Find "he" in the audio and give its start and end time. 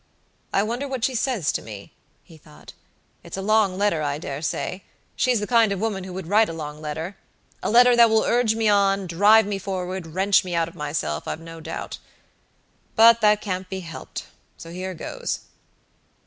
2.23-2.35